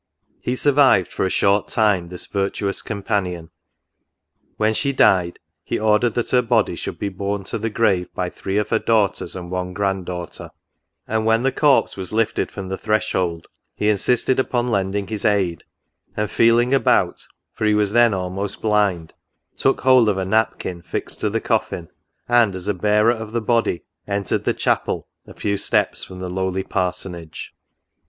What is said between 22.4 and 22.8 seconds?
as a